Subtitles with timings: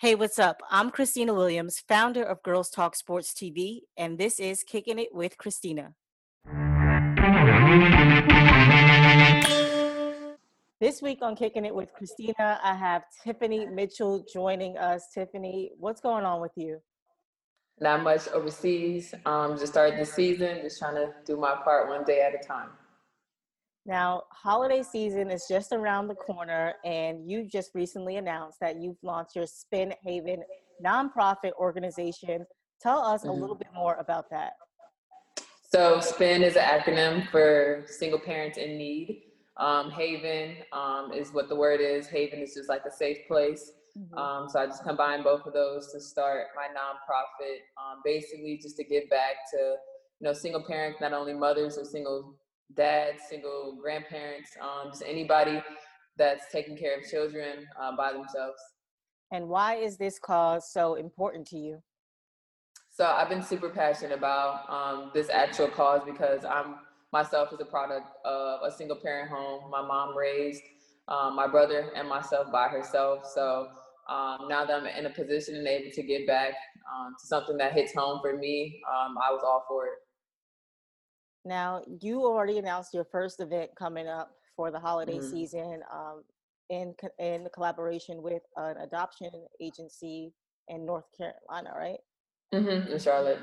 [0.00, 0.62] Hey, what's up?
[0.70, 5.36] I'm Christina Williams, founder of Girls Talk Sports TV, and this is Kicking It with
[5.38, 5.94] Christina.
[10.78, 15.08] This week on Kicking It with Christina, I have Tiffany Mitchell joining us.
[15.12, 16.80] Tiffany, what's going on with you?
[17.80, 19.12] Not much overseas.
[19.26, 22.46] Um, just started the season, just trying to do my part one day at a
[22.46, 22.68] time.
[23.88, 28.98] Now, holiday season is just around the corner, and you just recently announced that you've
[29.02, 30.42] launched your Spin Haven
[30.84, 32.44] nonprofit organization.
[32.82, 33.30] Tell us mm-hmm.
[33.30, 34.52] a little bit more about that.
[35.72, 39.22] So, SPIN is an acronym for single parents in need.
[39.56, 42.08] Um, Haven um, is what the word is.
[42.08, 43.72] Haven is just like a safe place.
[43.98, 44.18] Mm-hmm.
[44.18, 48.76] Um, so I just combined both of those to start my nonprofit, um, basically just
[48.76, 49.76] to give back to
[50.20, 52.34] you know single parents, not only mothers or single
[52.76, 55.62] dads, single grandparents, um, just anybody
[56.16, 58.60] that's taking care of children uh, by themselves.
[59.30, 61.82] And why is this cause so important to you?
[62.90, 66.76] So I've been super passionate about um, this actual cause because I'm
[67.12, 69.70] myself as a product of a single parent home.
[69.70, 70.62] My mom raised
[71.06, 73.24] um, my brother and myself by herself.
[73.32, 73.68] So
[74.08, 76.54] um, now that I'm in a position and able to give back
[76.92, 79.92] um, to something that hits home for me, um, I was all for it.
[81.44, 85.30] Now, you already announced your first event coming up for the holiday mm-hmm.
[85.30, 86.22] season um,
[86.70, 90.32] in in collaboration with an adoption agency
[90.68, 91.98] in North Carolina, right?
[92.52, 93.38] Mm-hmm, in Charlotte.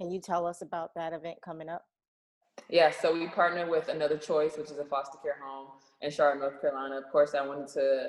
[0.00, 1.84] Can you tell us about that event coming up?
[2.68, 5.68] Yeah, so we partnered with Another Choice, which is a foster care home
[6.02, 6.96] in Charlotte, North Carolina.
[6.96, 8.08] Of course, I wanted to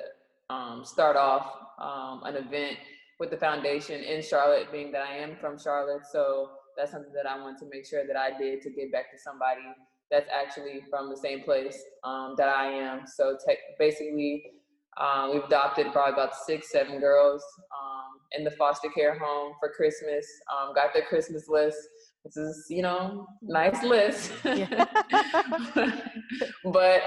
[0.50, 2.78] um, start off um, an event
[3.18, 6.02] with the foundation in Charlotte, being that I am from Charlotte.
[6.10, 9.10] So that's something that I want to make sure that I did to give back
[9.12, 9.62] to somebody
[10.10, 13.06] that's actually from the same place um, that I am.
[13.06, 14.44] So te- basically,
[15.00, 19.70] um, we've adopted probably about six, seven girls um, in the foster care home for
[19.70, 20.26] Christmas.
[20.52, 21.78] Um, got their Christmas list.
[22.24, 24.32] This is, you know, nice list.
[24.44, 24.54] but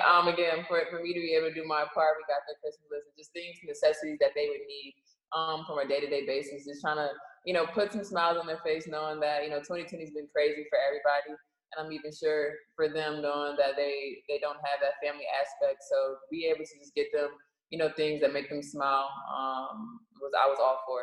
[0.01, 2.57] um, again, for, for me to be able to do my part, we got their
[2.59, 4.95] Christmas list and just things, necessities that they would need
[5.31, 6.65] um, from a day-to-day basis.
[6.65, 7.09] Just trying to
[7.45, 10.27] you know, put some smiles on their face knowing that, you know, 2020 has been
[10.33, 11.37] crazy for everybody.
[11.73, 15.83] And I'm even sure for them knowing that they, they don't have that family aspect.
[15.89, 17.29] So be able to just get them,
[17.69, 21.01] you know, things that make them smile um, was I was all for.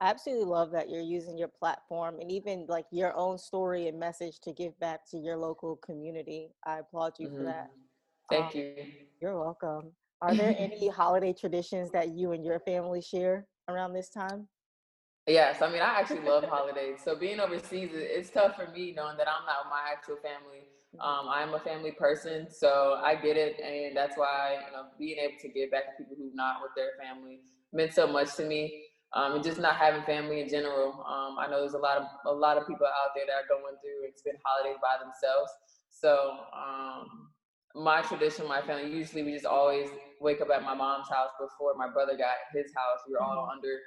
[0.00, 3.98] I absolutely love that you're using your platform and even like your own story and
[3.98, 6.50] message to give back to your local community.
[6.66, 7.36] I applaud you mm-hmm.
[7.38, 7.70] for that.
[8.28, 8.74] Thank um, you.
[9.22, 9.92] You're welcome.
[10.20, 14.48] Are there any holiday traditions that you and your family share around this time?
[15.26, 17.00] Yes, I mean I actually love holidays.
[17.04, 20.68] So being overseas, it's tough for me knowing that I'm not with my actual family.
[20.94, 21.00] Mm-hmm.
[21.00, 25.18] Um, I'm a family person, so I get it, and that's why you know being
[25.18, 27.40] able to give back to people who not with their family
[27.72, 28.82] meant so much to me.
[29.14, 30.90] Um, and just not having family in general.
[31.06, 33.48] Um, I know there's a lot of a lot of people out there that are
[33.48, 35.50] going through and spend holidays by themselves.
[35.88, 37.30] So um,
[37.74, 39.88] my tradition, my family, usually we just always
[40.20, 43.06] wake up at my mom's house before my brother got his house.
[43.06, 43.54] We were all mm-hmm.
[43.54, 43.78] under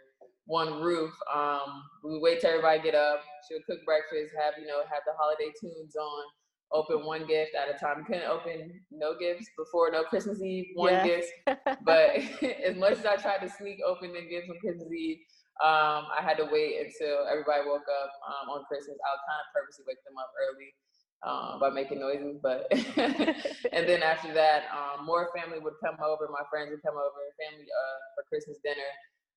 [0.48, 1.12] one roof.
[1.34, 3.22] Um, we wait till everybody get up.
[3.48, 6.24] She'll cook breakfast, have you know, have the holiday tunes on.
[6.72, 8.04] Open one gift at a time.
[8.04, 11.06] Couldn't open no gifts before no Christmas Eve, one yeah.
[11.06, 11.32] gift.
[11.86, 12.20] But
[12.68, 15.20] as much as I tried to sneak open the gifts on Christmas Eve,
[15.64, 19.00] um, I had to wait until everybody woke up um, on Christmas.
[19.00, 20.76] I'll kind of purposely wake them up early
[21.24, 22.36] um, by making noises.
[22.44, 22.68] But
[23.72, 26.28] and then after that, um, more family would come over.
[26.28, 28.92] My friends would come over, family uh, for Christmas dinner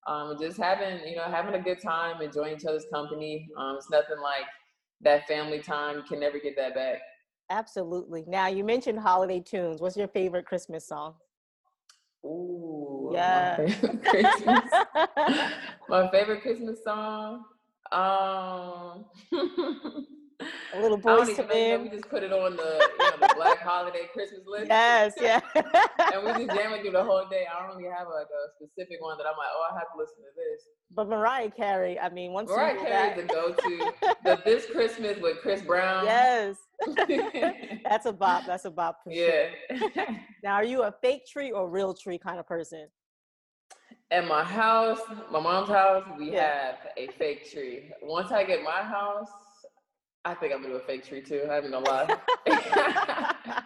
[0.07, 3.49] um, just having you know having a good time, enjoying each other's company.
[3.57, 4.45] Um, it's nothing like
[5.01, 5.97] that family time.
[5.97, 6.99] You can never get that back.
[7.49, 8.23] Absolutely.
[8.27, 9.81] Now you mentioned holiday tunes.
[9.81, 11.15] What's your favorite Christmas song?
[12.25, 13.57] Ooh, yeah.
[13.57, 14.71] My favorite Christmas,
[15.89, 17.45] my favorite Christmas song.
[17.91, 19.05] Um,
[20.73, 21.83] a little Boyz II Men.
[21.83, 24.67] We just put it on the, you know, the Black Holiday Christmas list.
[24.67, 25.41] Yes, yeah.
[25.55, 27.45] and we just jam it through the whole day.
[27.47, 29.97] I don't really have like a specific one that I'm like, oh, I have to
[29.97, 30.67] listen to this.
[30.93, 33.93] But Mariah Carey, I mean, once Mariah Carey is the go-to.
[34.23, 36.05] the This Christmas with Chris Brown.
[36.05, 36.57] Yes.
[37.89, 38.45] That's a bop.
[38.45, 39.49] That's a bop for yeah.
[39.77, 40.07] sure.
[40.43, 42.87] now, are you a fake tree or real tree kind of person?
[44.09, 44.99] At my house,
[45.31, 46.65] my mom's house, we yeah.
[46.65, 47.91] have a fake tree.
[48.01, 49.29] Once I get my house,
[50.23, 51.47] I think I'm gonna do a fake tree too.
[51.49, 52.15] I'm gonna lie.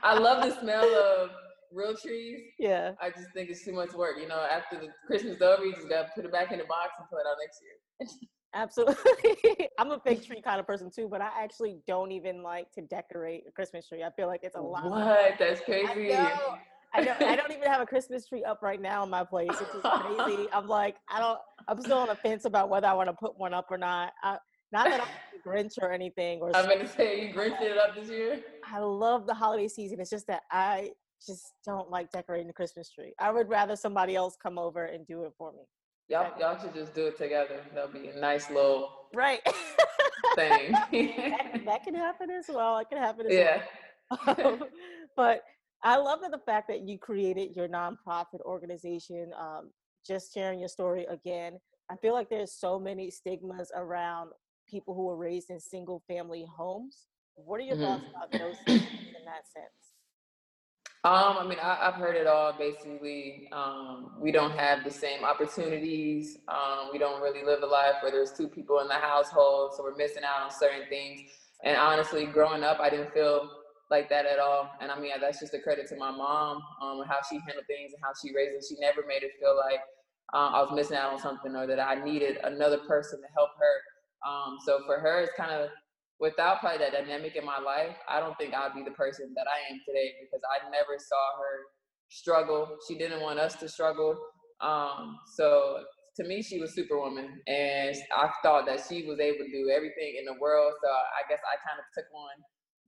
[0.03, 1.31] I love the smell of
[1.71, 2.43] real trees.
[2.57, 2.93] Yeah.
[3.01, 4.15] I just think it's too much work.
[4.21, 6.91] You know, after the Christmas over, you just gotta put it back in the box
[6.97, 8.29] and put it out next year.
[8.53, 9.69] Absolutely.
[9.77, 12.81] I'm a fake tree kind of person too, but I actually don't even like to
[12.81, 14.03] decorate a Christmas tree.
[14.03, 14.89] I feel like it's a lot.
[14.89, 15.35] What?
[15.37, 16.13] That's crazy.
[16.13, 16.57] I know.
[16.93, 17.21] I don't.
[17.21, 19.81] I don't even have a Christmas tree up right now in my place, which is
[19.83, 20.47] crazy.
[20.53, 21.39] I'm like, I don't.
[21.67, 24.13] I'm still on the fence about whether I want to put one up or not.
[24.23, 24.37] I,
[24.71, 26.41] not that I'm a Grinch or anything.
[26.41, 28.41] Or I'm gonna say you Grinched it up this year.
[28.65, 29.99] I love the holiday season.
[29.99, 30.91] It's just that I
[31.25, 33.13] just don't like decorating the Christmas tree.
[33.19, 35.63] I would rather somebody else come over and do it for me.
[36.07, 37.61] Y'all, y'all should just do it together.
[37.73, 39.41] That'll be a nice little right
[40.35, 40.71] thing.
[40.71, 40.91] that,
[41.65, 42.77] that, can happen as well.
[42.77, 43.61] It can happen as yeah.
[44.27, 44.59] well.
[45.15, 45.41] but
[45.83, 49.31] I love the fact that you created your nonprofit organization.
[49.39, 49.71] Um,
[50.05, 51.57] just sharing your story again.
[51.89, 54.31] I feel like there's so many stigmas around
[54.69, 57.07] people who were raised in single family homes.
[57.35, 57.85] What are your mm-hmm.
[57.85, 59.85] thoughts about those in that sense?
[61.03, 62.51] Um, I mean, I, have heard it all.
[62.57, 66.39] Basically, um, we don't have the same opportunities.
[66.47, 69.83] Um, we don't really live a life where there's two people in the household, so
[69.83, 71.21] we're missing out on certain things.
[71.63, 73.51] And honestly, growing up, I didn't feel
[73.91, 74.71] like that at all.
[74.81, 77.93] And I mean, that's just a credit to my mom, um, how she handled things
[77.93, 78.67] and how she raised us.
[78.67, 79.81] She never made it feel like
[80.33, 83.51] uh, I was missing out on something or that I needed another person to help
[83.59, 83.75] her.
[84.27, 85.69] Um, so for her, it's kind of
[86.19, 89.45] without probably that dynamic in my life, I don't think I'd be the person that
[89.47, 91.55] I am today because I never saw her
[92.09, 92.77] struggle.
[92.87, 94.17] She didn't want us to struggle.
[94.61, 95.83] Um, so
[96.15, 100.15] to me, she was superwoman, and I thought that she was able to do everything
[100.17, 100.73] in the world.
[100.81, 102.35] So I guess I kind of took on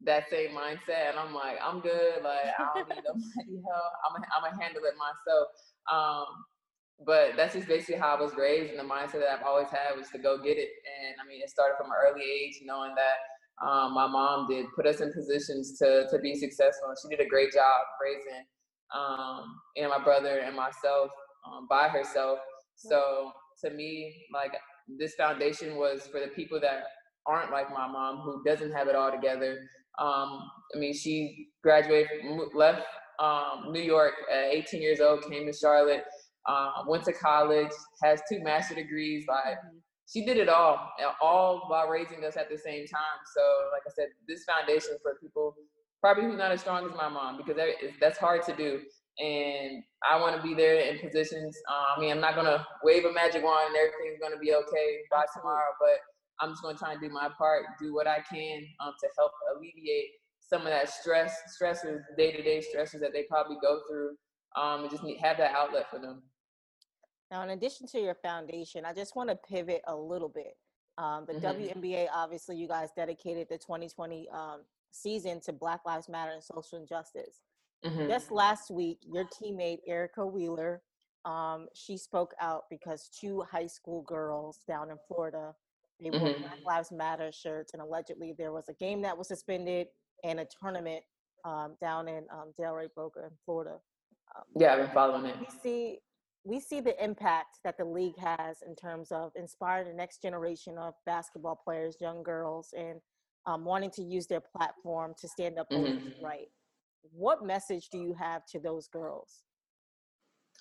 [0.08, 2.24] that same mindset, and I'm like, I'm good.
[2.24, 3.92] Like I don't need nobody help.
[4.08, 5.48] I'm gonna, I'm gonna handle it myself.
[5.92, 6.28] Um,
[7.06, 9.98] but that's just basically how I was raised, and the mindset that I've always had
[9.98, 10.70] was to go get it.
[10.86, 14.66] And I mean, it started from an early age, knowing that um, my mom did
[14.76, 18.46] put us in positions to to be successful, and she did a great job raising
[18.96, 21.10] um, you know my brother and myself
[21.46, 22.40] um, by herself.
[22.76, 23.32] So
[23.64, 24.54] to me, like
[24.88, 26.84] this foundation was for the people that
[27.26, 29.60] aren't like my mom, who doesn't have it all together.
[30.00, 32.10] Um, I mean, she graduated,
[32.54, 32.84] left
[33.20, 36.04] um, New York at 18 years old, came to Charlotte
[36.48, 37.72] um, went to college,
[38.04, 39.26] has two master degrees.
[39.28, 39.78] Like mm-hmm.
[40.12, 40.92] she did it all,
[41.22, 43.20] all while raising us at the same time.
[43.36, 43.42] So,
[43.72, 45.56] like I said, this foundation for people
[46.02, 48.82] probably who's not as strong as my mom because that is, that's hard to do.
[49.20, 51.58] And I want to be there in positions.
[51.68, 55.00] Uh, I mean, I'm not gonna wave a magic wand and everything's gonna be okay
[55.10, 55.98] by tomorrow, but
[56.40, 59.32] I'm just gonna try and do my part, do what I can um, to help
[59.56, 64.12] alleviate some of that stress, stresses, day-to-day stresses that they probably go through,
[64.56, 66.22] um, and just need, have that outlet for them.
[67.32, 70.56] Now, in addition to your foundation, I just want to pivot a little bit.
[70.98, 71.80] Um, the mm-hmm.
[71.80, 76.80] WNBA, obviously, you guys dedicated the 2020 um, season to Black Lives Matter and social
[76.80, 77.42] injustice.
[77.86, 78.08] Mm-hmm.
[78.08, 80.82] Just last week, your teammate Erica Wheeler,
[81.26, 85.54] um, she spoke out because two high school girls down in Florida,
[86.02, 86.42] they wore mm-hmm.
[86.42, 89.88] Black Lives Matter shirts, and allegedly there was a game that was suspended
[90.24, 91.04] and a tournament
[91.46, 93.78] um, down in um, Delray Boca in Florida.
[94.36, 95.36] Um, yeah, I've been following it.
[95.40, 96.00] We see
[96.48, 100.78] we see the impact that the league has in terms of inspiring the next generation
[100.78, 103.02] of basketball players, young girls, and
[103.46, 106.26] um, wanting to use their platform to stand up for mm-hmm.
[106.26, 106.48] right.
[107.12, 109.44] What message do you have to those girls?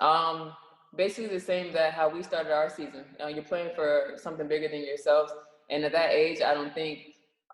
[0.01, 0.55] Um,
[0.97, 3.05] basically the same that how we started our season.
[3.23, 5.33] Uh, you're playing for something bigger than yourselves,
[5.71, 6.99] and at that age, I don't think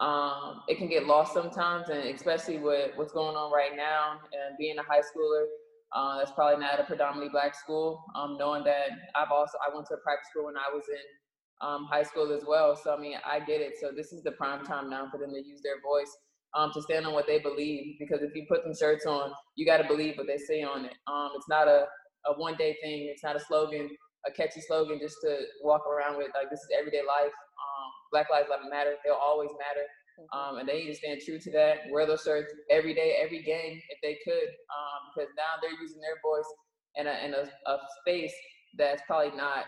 [0.01, 4.57] um, it can get lost sometimes, and especially with what's going on right now and
[4.59, 5.45] being a high schooler
[5.95, 8.05] uh, that's probably not a predominantly black school.
[8.15, 11.67] Um, knowing that I've also I went to a private school when I was in
[11.67, 12.77] um, high school as well.
[12.77, 13.75] So I mean I get it.
[13.81, 16.11] So this is the prime time now for them to use their voice
[16.55, 17.97] um, to stand on what they believe.
[17.99, 20.87] Because if you put them shirts on, you got to believe what they say on
[20.87, 20.95] it.
[21.07, 21.87] Um, it's not a,
[22.27, 23.09] a one day thing.
[23.13, 23.89] It's not a slogan,
[24.27, 26.29] a catchy slogan just to walk around with.
[26.35, 27.33] Like this is everyday life.
[27.33, 28.95] Um, Black lives matter.
[29.05, 29.87] They'll always matter.
[30.19, 30.39] Mm-hmm.
[30.39, 31.91] Um, and they need to stand true to that.
[31.91, 36.01] Wear those shirts every day, every game, if they could, um, because now they're using
[36.01, 36.49] their voice
[36.97, 38.35] in a in a, a, space
[38.77, 39.65] that's probably not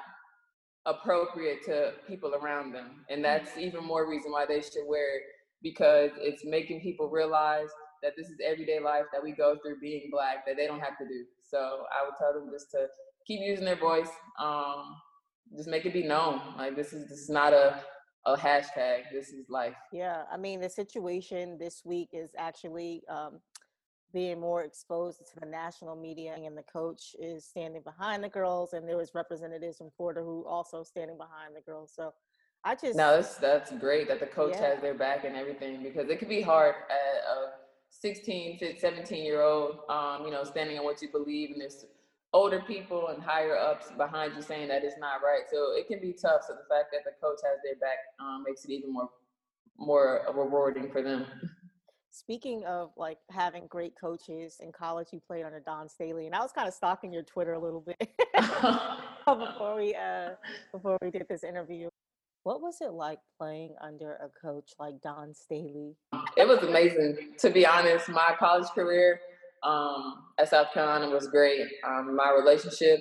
[0.86, 3.68] appropriate to people around them, and that's mm-hmm.
[3.68, 5.22] even more reason why they should wear it
[5.62, 7.68] because it's making people realize
[8.02, 10.98] that this is everyday life that we go through being black that they don't have
[10.98, 11.24] to do.
[11.42, 12.86] So I would tell them just to
[13.26, 14.10] keep using their voice.
[14.38, 14.94] Um,
[15.56, 16.40] just make it be known.
[16.58, 17.80] Like this is this is not a
[18.26, 19.02] a hashtag.
[19.12, 19.76] This is life.
[19.92, 23.40] Yeah, I mean the situation this week is actually um,
[24.12, 28.72] being more exposed to the national media, and the coach is standing behind the girls,
[28.72, 31.92] and there was representatives from Florida who also standing behind the girls.
[31.94, 32.14] So
[32.64, 34.68] I just no, that's that's great that the coach yeah.
[34.68, 37.50] has their back and everything because it could be hard at a
[37.90, 41.84] 16, 17 year old, um, you know, standing on what you believe, and there's
[42.34, 45.44] older people and higher ups behind you saying that it's not right.
[45.50, 46.42] So it can be tough.
[46.46, 49.08] So the fact that the coach has their back um, makes it even more
[49.78, 51.26] more rewarding for them.
[52.10, 56.40] Speaking of like having great coaches in college, you played under Dawn Staley, and I
[56.40, 57.98] was kind of stalking your Twitter a little bit
[59.26, 60.30] before we uh,
[60.72, 61.88] before we did this interview.
[62.42, 65.96] What was it like playing under a coach like Dawn Staley?
[66.36, 67.32] It was amazing.
[67.38, 69.18] To be honest, my college career
[69.64, 71.66] um, at South Carolina was great.
[71.86, 73.00] Um, my relationship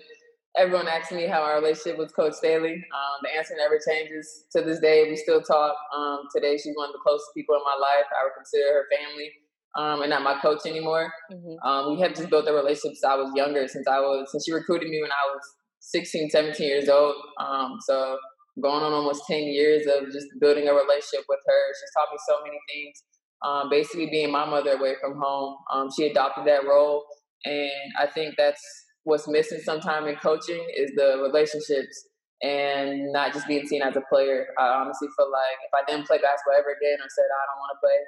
[0.58, 2.74] everyone asks me how our relationship with Coach Staley.
[2.74, 4.46] Um, the answer never changes.
[4.51, 5.75] To this day, we still talk.
[5.96, 8.05] Um, today, she's one of the closest people in my life.
[8.10, 9.32] I would consider her family,
[9.77, 11.12] um, and not my coach anymore.
[11.32, 11.67] Mm-hmm.
[11.67, 13.67] Um, we have just built a relationship since I was younger.
[13.67, 15.41] Since I was since she recruited me when I was
[15.79, 17.15] 16, 17 years old.
[17.39, 18.17] Um, so
[18.62, 21.62] going on almost 10 years of just building a relationship with her.
[21.74, 23.01] She's taught me so many things.
[23.44, 25.58] Um, basically, being my mother away from home,
[25.96, 27.04] she adopted that role,
[27.46, 28.62] and I think that's
[29.04, 32.08] what's missing sometimes in coaching is the relationships
[32.42, 34.48] and not just being seen as a player.
[34.60, 37.60] I honestly feel like if I didn't play basketball ever again or said I don't
[37.60, 38.00] want to play,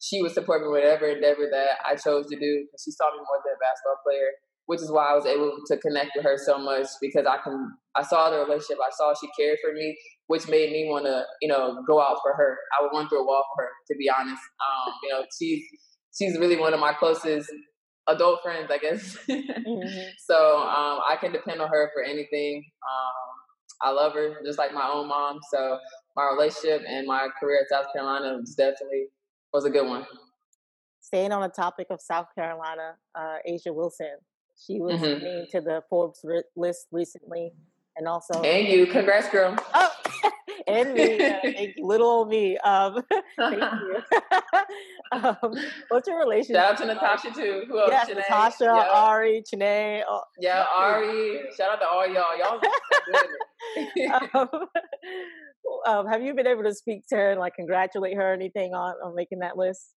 [0.00, 3.20] she would support me whatever endeavor that I chose to do because she saw me
[3.20, 4.32] more than a basketball player,
[4.66, 7.72] which is why I was able to connect with her so much because I can
[7.94, 9.96] I saw the relationship, I saw she cared for me,
[10.28, 12.58] which made me want to you know go out for her.
[12.78, 14.42] I would run through a wall for her, to be honest.
[14.60, 15.62] Um, you know, she's
[16.16, 17.50] she's really one of my closest
[18.08, 19.16] adult friends, I guess.
[19.30, 20.08] mm-hmm.
[20.26, 22.64] So um, I can depend on her for anything.
[22.88, 25.40] Um, I love her just like my own mom.
[25.52, 25.78] So
[26.16, 29.06] my relationship and my career at South Carolina was definitely
[29.52, 30.06] was a good one.
[31.00, 34.16] Staying on the topic of South Carolina, uh, A'ja Wilson,
[34.56, 35.24] she was mm-hmm.
[35.24, 36.24] named to the Forbes
[36.56, 37.52] list recently,
[37.96, 39.56] and also and you, congrats, girl.
[39.74, 39.90] Oh,
[40.66, 41.38] and me, uh,
[41.78, 42.56] little old me.
[42.58, 43.02] Um,
[43.38, 44.02] thank you.
[45.12, 45.54] um,
[45.88, 46.56] what's your relationship?
[46.56, 47.64] Shout out to Natasha too.
[47.68, 47.90] Who else?
[47.90, 48.16] Yes, Chanae.
[48.16, 48.70] Natasha.
[48.70, 50.02] Ari, Chanae.
[50.08, 51.40] Oh, yeah, Ari.
[51.56, 52.38] Shout out to all y'all.
[52.38, 52.60] Y'all
[54.34, 54.48] um,
[55.86, 58.74] um, have you been able to speak to her and like congratulate her or anything
[58.74, 59.94] on, on making that list?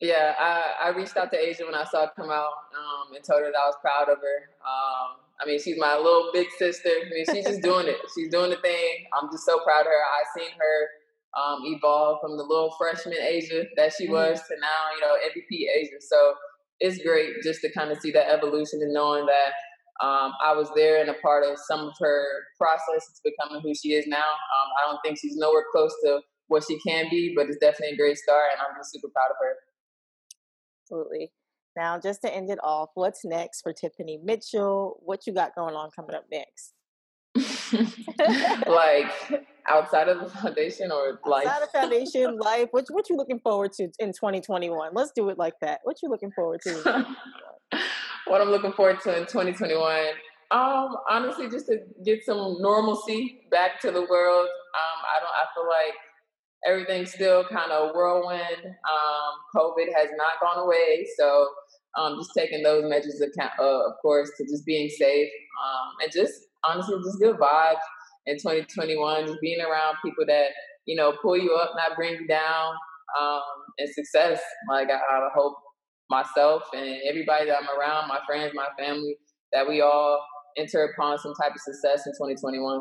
[0.00, 3.24] Yeah, I, I reached out to A'ja when I saw it come out um, and
[3.24, 4.38] told her that I was proud of her.
[4.60, 6.88] Um, I mean, she's my little big sister.
[6.88, 7.96] I mean, she's just doing it.
[8.14, 9.06] She's doing the thing.
[9.16, 10.02] I'm just so proud of her.
[10.20, 10.76] I've seen her
[11.36, 14.14] um, evolve from the little freshman A'ja that she mm-hmm.
[14.14, 16.00] was to now, you know, MVP A'ja.
[16.00, 16.34] So
[16.80, 19.52] it's great just to kind of see that evolution and knowing that
[20.04, 22.24] um, I was there and a part of some of her
[22.58, 24.28] process to becoming who she is now.
[24.28, 27.94] Um, I don't think she's nowhere close to what she can be, but it's definitely
[27.94, 29.56] a great start, and I'm just super proud of her.
[30.86, 31.32] Absolutely.
[31.76, 34.98] Now, just to end it off, what's next for Tiffany Mitchell?
[35.04, 36.72] What you got going on coming up next?
[38.66, 39.12] like
[39.68, 41.46] outside of the foundation or life?
[41.46, 42.68] Outside of foundation, life.
[42.70, 44.92] What what you looking forward to in 2021?
[44.94, 45.80] Let's do it like that.
[45.82, 47.06] What you looking forward to?
[48.26, 50.06] what I'm looking forward to in 2021.
[50.50, 54.46] Um, honestly, just to get some normalcy back to the world.
[54.46, 55.32] Um, I don't.
[55.34, 55.94] I feel like
[56.66, 58.64] everything's still kind of whirlwind.
[58.64, 61.48] Um, COVID has not gone away, so
[61.98, 65.30] um, just taking those measures account, uh, of course, to just being safe
[65.64, 66.34] um, and just
[66.64, 67.76] honestly, just good vibes
[68.26, 69.26] in 2021.
[69.26, 70.48] Just being around people that
[70.86, 72.74] you know pull you up, not bring you down,
[73.18, 73.42] um,
[73.78, 74.40] and success.
[74.68, 75.56] Like I, I hope
[76.10, 79.16] myself and everybody that I'm around, my friends, my family,
[79.52, 80.24] that we all
[80.56, 82.80] enter upon some type of success in 2021.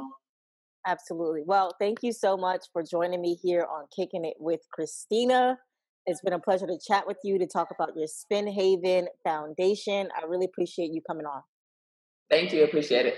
[0.86, 1.42] Absolutely.
[1.46, 5.58] Well, thank you so much for joining me here on Kicking It with Christina.
[6.06, 10.10] It's been a pleasure to chat with you to talk about your Spin Haven Foundation.
[10.16, 11.42] I really appreciate you coming on.
[12.30, 12.64] Thank you.
[12.64, 13.16] Appreciate it.